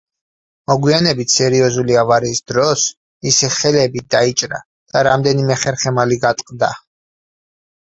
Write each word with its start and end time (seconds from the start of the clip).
მოგვიანებით, 0.69 1.31
სერიოზული 1.33 1.97
ავარიის 2.03 2.41
დროს 2.53 2.87
მისი 3.27 3.51
ხელები 3.59 4.03
დაიჭრა 4.17 4.63
და 4.97 5.07
რამდენიმე 5.11 5.61
ხერხემალი 5.67 6.21
გატყდა. 6.27 6.75